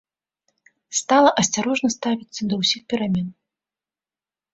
[0.99, 3.27] Стала асцярожна ставіцца да ўсіх перамен.